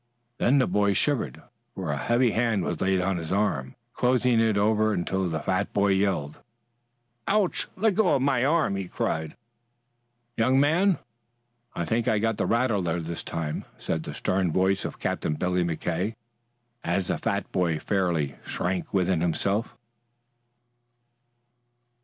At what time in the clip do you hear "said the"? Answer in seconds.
13.77-14.15